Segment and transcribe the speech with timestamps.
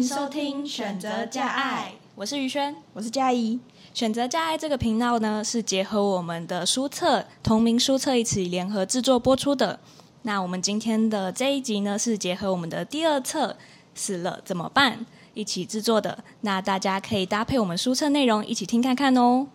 [0.00, 3.58] 收听选择加爱，我是于轩，我是佳怡。
[3.92, 9.80] 选择加爱这个频道呢，是结合我们的书册同名书册一起联合制作播出的。
[10.22, 13.50] 那我们今天的这一集呢，是结合我们的第二册
[13.96, 14.98] 《死了怎么办》
[15.34, 16.22] 一起制作的。
[16.42, 19.48] 那大家可以搭配我们书册内容一起听看看哦。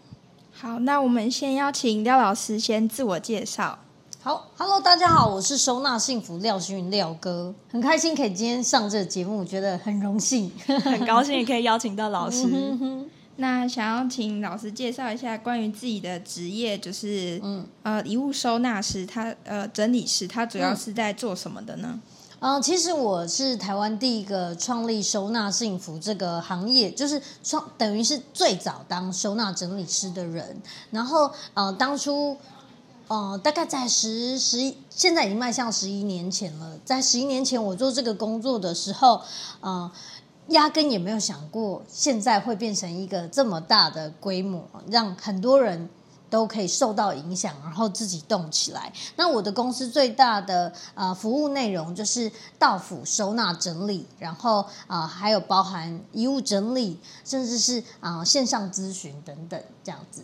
[0.52, 3.80] 好，那我们先邀请廖老师先自我介绍。
[4.30, 12.48] 好，Hello，大家好，我是收纳幸福廖心筠廖哥，很开心可以今天上这个节目，觉得很荣幸，很高兴也可以邀请到老师。
[13.38, 22.00] 那想要请老师介绍一下关于自己的职业，就是嗯呃遗物收纳师，他呃整理师，他主要是在做什么的呢？
[22.42, 32.38] 嗯、呃，其实我是台湾第一个创立收纳幸福这个行业，就是创等于是最早当收纳整理师的人，然后呃当初。
[33.10, 36.78] 呃，大概在十十，现在已经迈向十一年前了。
[36.86, 39.20] 在十一年前，我做这个工作的时候，
[39.62, 39.92] 呃，
[40.50, 45.90] 压根也没有想过现在会变成一个这么大的规模，让很多人
[46.30, 48.94] 都可以受到影响，然后自己动起来。
[49.16, 60.24] 那我的公司最大的呃服务内容就是到府收纳整理，然后啊、还有包含遗物整理，甚至是啊、线上咨询等等这样子。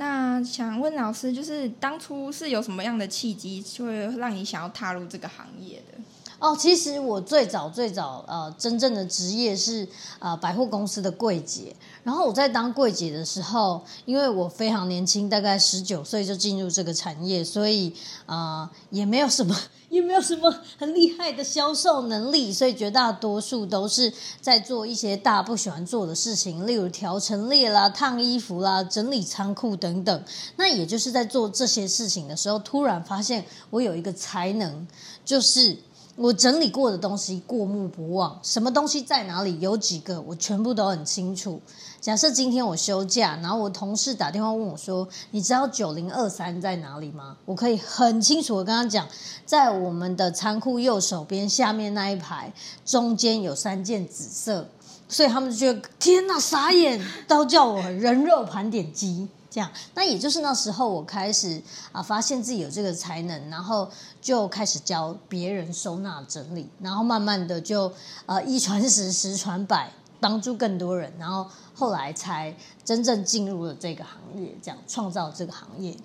[0.00, 5.98] 那想问老师，就是当初是有什么样的契机，就会让你想要踏入这个行业的？
[6.40, 9.86] 哦，其实我最早最早呃，真正的职业是
[10.18, 11.76] 呃百货公司的柜姐。
[12.02, 19.54] 然后我在当柜姐的时候，因为我非常年轻，大概十九岁就进入这个产业，所以呃也没有什么
[19.90, 30.24] 也没有什么很厉害的销售能力，所以绝大多数都是在做一些大家不喜欢做的事情，例如调陈列啦、烫衣服啦、整理仓库等等。
[30.56, 34.88] 那也就是在做这些事情的时候，突然发现我有一个才能，
[35.22, 35.76] 就是。
[36.16, 41.60] 我整理过的东西过目不忘，什么东西在哪里，有几个我全部都很清楚。
[42.00, 49.06] 假设今天我休假，然后我同事打电话问我说：“你知道九零二三在哪里吗？”我可以很清楚的跟他讲，
[49.46, 52.52] 在我们的仓库右手边下面那一排，
[52.84, 54.66] 中间有三件紫色，
[55.08, 59.28] 所以他们就觉得天哪，傻眼，都叫我人肉盘点机。
[59.50, 63.90] 这样，那也就是那时候我开始啊，发现自己有这个才能，然后
[64.22, 67.92] 就开始教别人收纳整理，然后慢慢的就
[68.26, 71.44] 呃一传十，十传百，帮助更多人，然后
[71.74, 75.96] 后来才真正进入了这个行业，这样创造这个行业。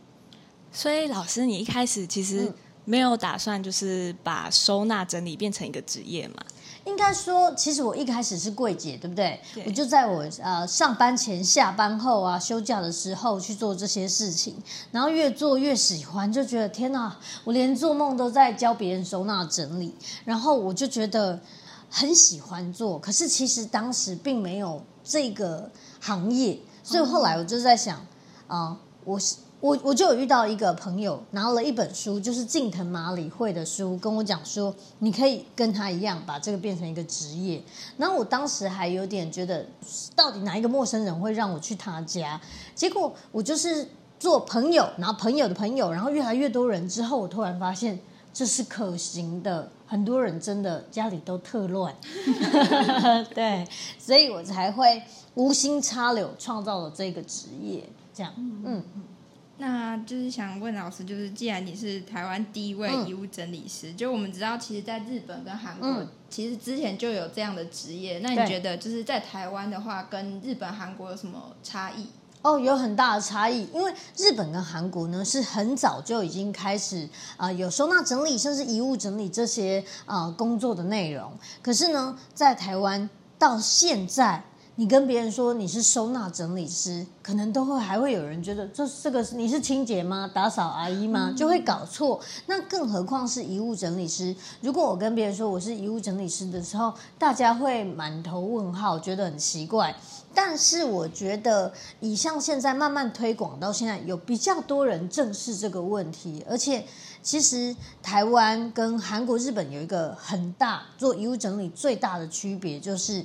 [0.71, 2.51] 所以老师，你一开始其实
[2.83, 6.35] 没有打算就是把收纳整理变成一个职业嘛？
[6.85, 9.39] 应该说，其实我一开始是柜姐，对不对？
[9.53, 9.63] 对。
[9.65, 14.55] 我就在我呃上班前、下班后啊、休假的时候去做这些事情，
[14.91, 19.93] 然后越做越喜欢，就觉得天哪，我连做梦都在教别人收纳整理，
[20.23, 21.39] 然后我就觉得
[21.89, 22.99] 很喜欢做。
[22.99, 25.69] 可是其实当时并没有这个
[25.99, 27.97] 行业，所以后来我就在想
[28.47, 29.37] 啊、呃，我是。
[29.61, 37.61] 我我就有遇到一个朋友，拿了一本书，就是近藤麻里惠的书，跟我讲说，你可以跟他一样，把这个变成一个职业。
[37.97, 39.65] 然后我当时还有点觉得，
[40.15, 42.39] 到底哪一个陌生人会让我去他家？
[42.75, 43.87] 结果我就是
[44.19, 47.99] 做朋友，然后朋友的朋友，然后越来越多人之后，我突然发现
[48.33, 49.69] 这是可行的。
[49.87, 51.93] 很多人真的家里都特乱，
[53.35, 53.63] 对，
[53.99, 54.99] 所以我才会
[55.35, 57.87] 无心插柳创造了这个职业。
[58.11, 58.83] 这样，嗯。
[59.57, 68.19] 那就是想问老师，就是既然你是台湾第一位遗物整理师，嗯、就我们知道，其实，在日本跟韩国，嗯、其实之前就有这样的职业。
[68.19, 72.07] 那你觉得，就是在台湾的话，跟日本、韩国有什么差异？
[72.41, 81.31] 哦，有很大的差异，因为日本跟韩国呢，是很早就已经开始啊、呃，有收纳整理，甚至遗物整理这些啊、呃、工作的内容。
[81.61, 83.09] 可是呢，在台湾
[83.39, 84.43] 到现在。
[84.77, 90.29] 你跟别人说你是收纳整理师，可能都会还会有人觉得这这个你是清洁吗？
[90.33, 91.33] 打扫阿姨吗？
[91.33, 92.19] 就会搞错。
[92.47, 94.35] 那更何况是遗物整理师。
[94.59, 99.95] 如果我跟别人说我是遗物整理师的时候，大家会满头问号，觉得很奇怪。
[100.33, 106.43] 但是我觉得，以像现在慢慢推广到现在，有比较多人正视这个问题。
[106.49, 106.85] 而且，
[107.23, 107.73] 其实
[108.03, 113.23] 台湾跟韩国、日本有一个很大做遗物整理最大的区别，就是。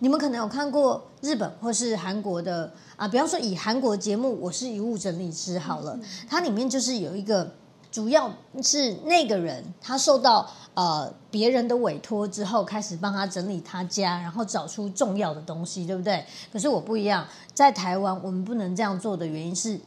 [0.00, 5.98] 你们可能有看过日本或是韩国的啊，比方说以韩国节目《我是遗物整理师》好了，
[6.28, 7.50] 它里面就是有一个。
[7.90, 8.30] 主要
[8.62, 16.22] 是那个人，他受到呃别人的委托之后，开始帮他整理他家，然后找出重要的东西，对不对？
[16.52, 19.80] 可是我不一样，在台湾我们不能这样做的原因是，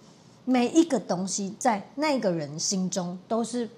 [0.46, 3.70] 每一个东西在那个人心中都是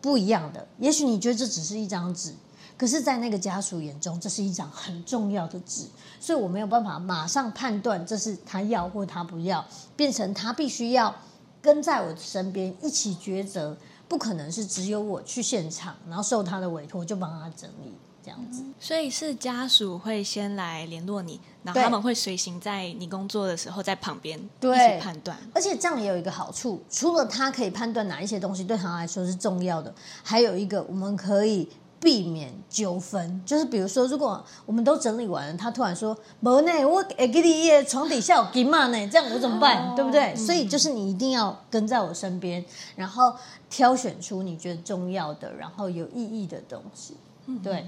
[0.00, 0.66] 不一样的。
[0.80, 2.34] 也许你觉得这只是一张纸，
[2.78, 5.88] 可是，在那个家属眼中，这是一张很重要的纸，
[6.20, 9.66] 所以我没有办法马上判断这是他要或他不要，
[9.96, 11.14] 变成他必须要。
[11.60, 13.76] 跟在我的身边一起抉择，
[14.06, 17.92] 不可能是只有我去现场，然后受他的委托就帮他整理
[18.22, 18.62] 这样子。
[18.78, 25.36] 所以是家属会先来联络你，然后他们会随行在你工作的时候在旁边一起判断。
[25.52, 29.92] 而且这样也有一个好处，除了他可以判断哪一些东西对他来说是重要的，
[30.22, 31.68] 还有一个我们可以。
[32.00, 39.88] 避免纠纷，就是比如说，如果我们都整理完了，他突然说：“没呢，我给你床底下有金嘛呢？”这样我怎么办？
[39.88, 40.34] 哦、对不对？
[40.36, 42.64] 所以就是你一定要跟在我身边，
[42.94, 43.34] 然后
[43.68, 47.16] 挑选出你觉得重要的，然后有意义的东西。
[47.62, 47.84] 对。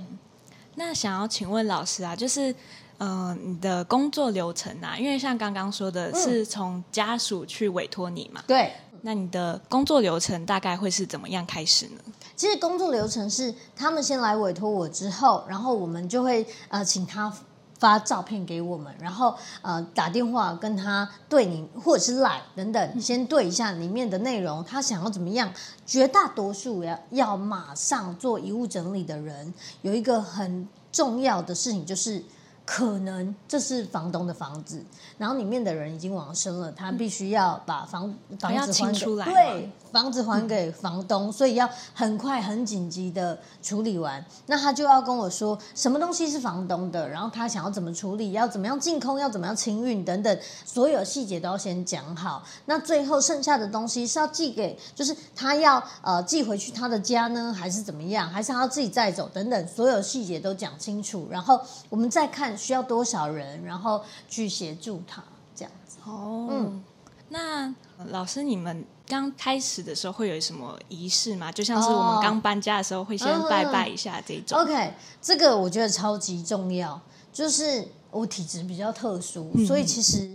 [0.74, 2.54] 那想要请问老师啊，就是
[2.98, 8.42] 呃，你的工作流程啊，因为像刚刚说的是从家属去委托你嘛？
[8.46, 8.72] 对。
[9.02, 12.00] 那你的工作流程大概会是怎么样开始呢？
[12.36, 17.32] 其实工作流程是他们先来委托我之后，然后我们就会呃请他
[17.78, 25.52] 发照片给我们，然后呃打电话跟他对你或者是赖等等，先对一下里面的内容，他想要怎么样。
[25.86, 29.52] 绝大多数要要马上做遗物整理的人，
[29.82, 32.22] 有一个很重要的事情就是。
[32.72, 34.80] 可能这是房东的房子，
[35.18, 38.02] 然后里面的人已经往生了，他必须要把房
[38.38, 44.24] 房子还给出来，对，房子还给房东，嗯，所以要很快很紧急的处理完。
[44.46, 52.44] 那他就要跟我说什么东西是房东的，然后他想要怎么处理，要怎么样净空，要怎么样清运等等，所有细节都要先讲好。
[52.66, 62.56] 那最后剩下的东西是要寄给，就是他要呃寄回去他的家呢，还是怎么样，还是他要自己带走等等，所有细节都讲清楚，然后我们再看。
[62.60, 65.24] 需要多少人，然后去协助他
[65.54, 65.96] 这样子。
[66.04, 66.84] 哦，嗯，
[67.30, 67.74] 那
[68.10, 71.50] 老师，你们刚开始的时候会有什么仪式吗？
[71.50, 74.58] 就像是我们刚搬家的时候会先拜拜一下这种。
[74.58, 74.62] 哦。
[74.62, 74.92] OK，
[75.22, 77.00] 这个我觉得超级重要。
[77.32, 80.28] 就是我体质比较特殊，嗯，所以其实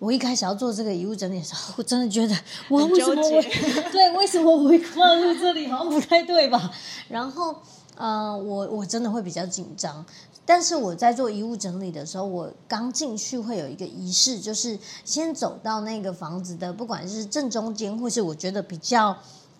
[0.00, 2.36] 我一开始要做这个遗物整理的时候，我真的觉得
[2.68, 3.42] 我为什么我
[3.92, 6.70] 对，为什么我会放入这里，好像不太对吧？
[7.08, 7.54] 然后，
[7.94, 10.04] 呃，我我真的会比较紧张。
[10.46, 19.14] 但是我在做遗物整理的时候，我刚进去会有一个仪式，就是先走到那个房子的，不管是正中间，或是我觉得比较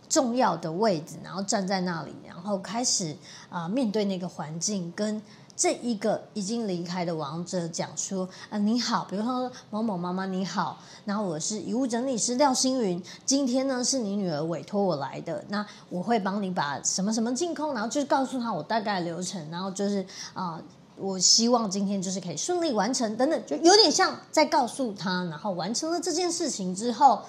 [0.09, 3.17] 重要的位置，然后站在那里，然后开始
[3.51, 5.21] 啊、面对那个环境跟。
[5.59, 20.05] 这一个已经离开的王者讲说：“啊、你好，比如说某某妈妈你好，然后我是遗物整理师廖星云，今天呢是你女儿委托我来的，那我会帮你把什么什么净空，然后就是告诉他我大概流程，然后就是
[20.35, 20.61] 啊、
[20.97, 27.23] 我希望今天就是可以顺利完成等等，就有点像在告诉他，然后完成了这件事情之后，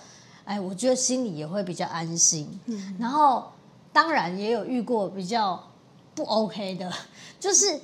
[0.46, 2.60] 哎，我觉得心里也会比较安心。
[2.66, 3.52] 嗯，然后
[3.94, 5.64] 当然也有遇过比较。”
[6.18, 6.92] 不 OK 的，
[7.40, 7.80] 就是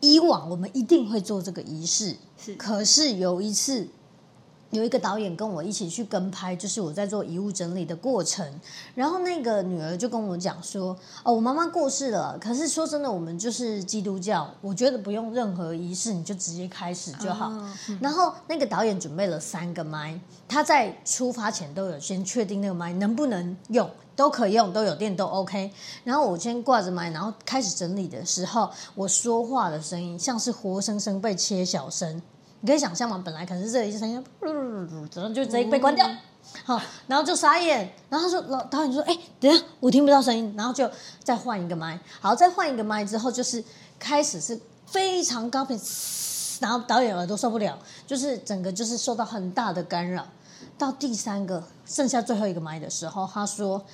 [0.00, 2.54] 以往我们一定会做这个仪式，是。
[2.54, 3.86] 可是有一次，
[4.70, 8.46] 有一个导演跟我一起去跟拍，就是我在做遗物整理的过程。
[8.94, 12.38] 然后那个女儿就跟我讲说：“哦，我妈妈过世了。
[12.40, 17.48] 可是说真的，我们就是基督教，我觉得不用任何仪式，你就直接开始就好。
[17.48, 23.90] 哦嗯”然后那个导演准备了三个麦，他在出发前都有先确定那个麦能不能用。
[24.16, 25.72] 都可以用，都有电，都 OK。
[26.04, 32.20] 然后我先挂着麦，然后开始整理的时候，我说话的声音像是活生生被切小声。
[32.60, 33.20] 你可以想象嘛？
[33.24, 36.06] 本来可能是这一声音，然后就直接被关掉。
[36.64, 37.92] 好，然后就傻眼。
[38.08, 40.90] 然后他说：“老导演说，哎，等下我听不到声音。”然后就
[41.22, 41.98] 再换一个麦。
[42.20, 43.62] 好，再换一个麦之后，就是
[43.98, 45.78] 开始是非常高频，
[46.60, 50.26] 然后导演耳朵受不了，就是整个就是受到很大的干扰。
[50.76, 53.84] 到第三个剩下最后一个麦的时候，他说：“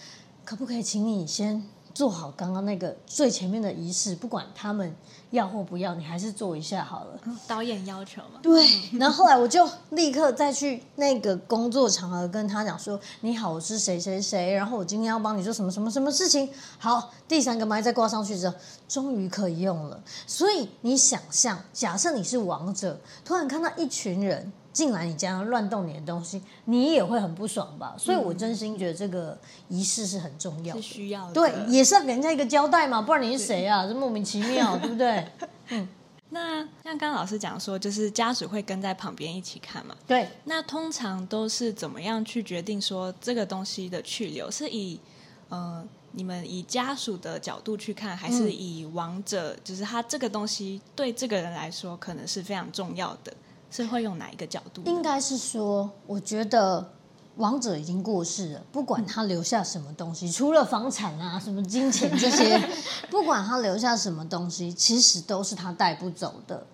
[0.45, 1.63] 可不可以请你先
[1.97, 4.15] 做好刚刚那个最前面的仪式？
[4.15, 4.95] 不管他们
[5.31, 8.39] 要或不要，你还是做一下好了。”导演要求嘛？
[8.43, 8.69] 对。
[8.99, 16.47] 然后后来我就立刻再去那个工作场合跟他讲说：“你好，我是谁谁谁，然后我今天要帮你做什么什么什么事情。”
[16.79, 18.55] 好，第三个麦再挂上去之后，
[18.87, 19.99] 终于可以用了。
[20.27, 24.53] 所以你想象，假设你是王者，突然看到一群人。
[24.77, 27.95] 进来你家乱动你的东西，你也会很不爽吧？
[27.97, 31.33] 所以我真心觉得这个仪式是很重要的，是需要的。
[31.33, 33.87] 对，也是要给人家一个交代嘛，不然你是谁啊？
[33.87, 35.27] 这莫名其妙， 对不对？
[35.71, 35.89] 嗯。
[36.29, 39.97] 那像刚刚老师讲说，就是家属会跟在旁边一起看嘛？
[40.07, 40.29] 对。
[40.45, 44.51] 那通常都是怎么样去决定说这个东西的去留？
[44.51, 45.01] 是以
[45.49, 53.33] 呃你们以家属的角度去看，还是以亡者，嗯、就是他这个东西对这个人来说可能是非常重要的，
[53.71, 54.83] 是会用哪一个角度？
[54.85, 56.93] 应该是说，我觉得。
[57.37, 62.59] 王者已经过世了，不管他留下什么东西，除了房产啊、什么金钱这些，
[63.13, 66.67] 不管他留下什么东西，其实都是他带不走的。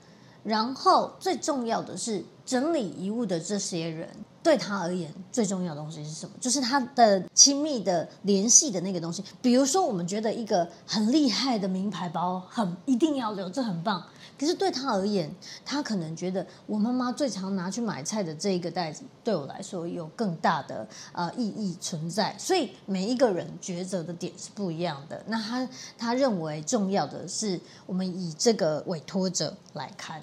[0.45, 4.09] 然后最重要的是，整理遗物的这些人，
[4.43, 6.33] 对他而言最重要的东西是什么？
[6.41, 9.23] 就是他的亲密的联系的那个东西。
[9.41, 14.05] 比如说，我们觉得一个很厉害的名牌包，很一定要留，这很棒。
[14.39, 15.33] 可是对他而言，
[15.65, 22.37] 他可能觉得我妈妈最常拿去买菜的这一个袋子，对我来说有更大的呃意义存在。
[22.37, 25.23] 所以每一个人抉择的点是不一样的。
[25.29, 30.21] 那他他认为重要的是，我们以这个委托者来看。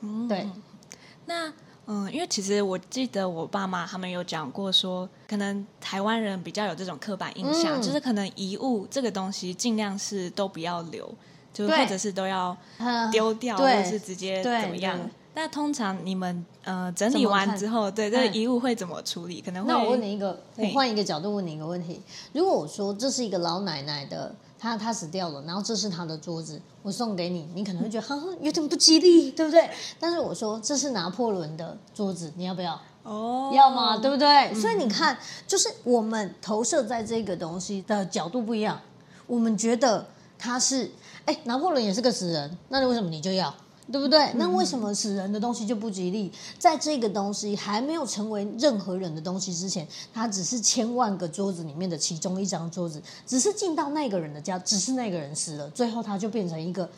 [0.00, 0.50] 嗯，对。
[1.26, 1.52] 那
[1.86, 11.12] 嗯，因为其实我记得我爸妈他们有讲过说，可能台湾人比较有这种刻板印象，嗯、就是可能遗物这个东西尽量是都不要留。
[11.54, 12.56] 就或者是都要
[13.12, 14.98] 丢掉，或者是直接怎么样？
[15.34, 19.42] 那通常你们呃整理完之后，对这个遗物会怎么处理？
[19.42, 19.70] 可能会。
[19.70, 22.00] 那我问你一个，我换一个角度问你一个问题：
[22.32, 29.68] 如果我说这是一个老奶奶的，她她死掉了，然后这是他的桌子，我送给你，你可能会觉得 哈哈有点不吉利，对不对？
[29.98, 32.80] 但是我说这是拿破仑的桌子，你要不要？
[33.02, 33.96] 哦，要嘛？
[33.96, 34.28] 对不对？
[34.28, 38.80] 嗯、所以你看，就是我们投射在这个东西的角度不一样，
[39.26, 40.06] 我们觉得
[40.38, 40.92] 他是。
[41.24, 43.54] 哎，拿破仑也是个死人，那你为什么你就要，
[43.90, 44.18] 对不对？
[44.26, 46.30] 嗯、那为什么死人的东西就不吉利？
[46.58, 56.88] 在这个东西还没有成为任何人的东西之前，它只是千万个桌子里面的其中一张桌子，只是进到那个人的家，只是那个人死了，最后它就变成一个。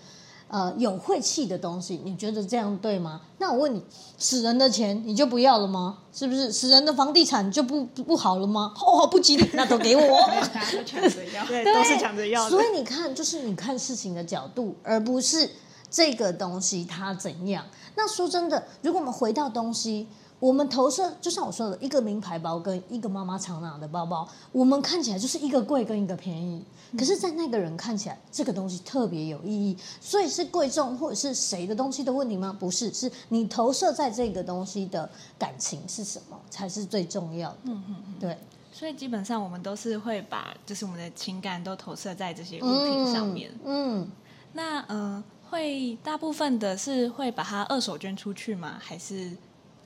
[0.46, 3.22] 呃，有晦气的东西，你觉得这样对吗？
[3.38, 3.82] 那我问你，
[4.18, 5.98] 死人的钱你就不要了吗？
[6.12, 6.52] 是不是？
[6.52, 8.72] 死人的房地产就不不好了吗？
[8.76, 10.02] 哦，不吉利，那都给我。
[11.48, 12.48] 对，都是抢着要。
[12.48, 15.50] 所以你看，就是你看事情的角度，而不是
[15.94, 17.64] 这个东西它怎样。
[17.94, 20.08] 那说真的，如果我们回到东西。
[20.40, 26.62] 我们投射，就像我说的，一个名牌包跟一个妈妈常拿的包包，我们看起来就是一个贵跟一个便宜。
[26.98, 29.74] 可是，在那个人看起来，这个东西特别有意义。
[30.02, 32.54] 所以是贵重或者是谁的东西的问题吗？
[32.60, 35.08] 不是，是你投射在这个东西的
[35.38, 37.56] 感情是什么才是最重要的。
[37.62, 38.36] 嗯嗯嗯，对。
[38.70, 43.50] 所以基本上我们都是会把，就是我们的情感都投射在这些物品上面。
[43.64, 44.10] 嗯，嗯
[44.52, 45.24] 那呃，
[45.54, 48.76] 会大部分的是会把它二手捐出去吗？
[48.80, 49.30] 还是？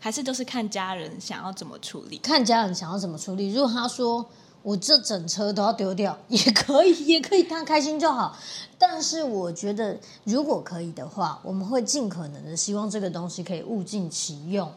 [0.01, 3.53] 还是都是看家人想要怎么处理，看家人想要怎么处理。
[3.53, 4.25] 如果他说
[4.63, 8.35] 我这整车都要丢掉，也可以， 也可以，他开心就好。
[8.79, 14.73] 但是我觉得，如果可以的话，我们会尽可能的希望这个东西可以物尽其用。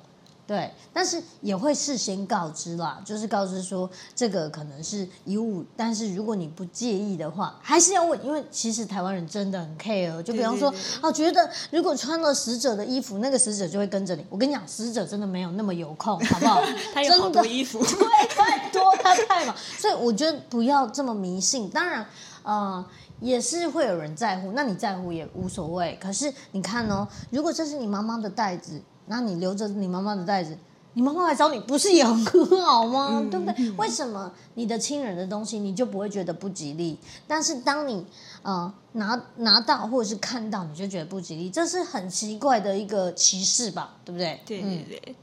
[0.47, 14.25] 对，但是也会事先告知啦，就是告知说这个可能是遗物，但是如果你不介意的话，还是要问，因为其实台湾人真的很 care，就比方说，对对对啊，觉得如果穿了死者的衣服，那个死者就会跟着你。
[14.29, 16.61] 我跟你讲，死者真的没有那么有空，好不好？
[16.93, 21.69] 他有好多衣服， 对，太多，他太忙，所以我觉得不要这么迷信。
[21.69, 22.05] 当然，
[22.43, 22.85] 呃，
[23.21, 25.97] 也是会有人在乎，那你在乎也无所谓。
[26.01, 28.81] 可是你看哦，如果这是你妈妈的袋子。
[29.11, 30.57] 那你留着你妈妈的袋子，
[30.93, 32.25] 你妈妈来找你，不是也很
[32.63, 33.19] 好吗？
[33.21, 33.69] 嗯、对不对？
[33.71, 36.97] 为什么你的亲人的东西你就不会觉得不吉利？
[37.27, 38.05] 但是当你
[38.41, 43.97] 呃拿拿到或者是看到，你就觉得不吉利，这是很奇怪的一个歧视吧？
[44.05, 44.39] 对不对？
[44.45, 45.01] 对对对。
[45.07, 45.15] 嗯、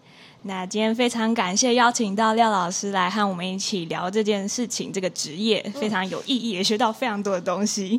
[0.43, 7.99] 那今天非常感谢邀请到廖老师来和我们一起聊这件事情，这个职业非常有意义，也学到非常多的东西。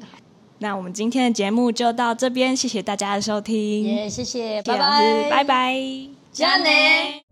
[0.60, 3.84] 那我们今天的节目就到这边，谢谢大家的收听。
[3.84, 5.76] 也谢谢，拜拜，拜拜，
[6.32, 7.29] 加内。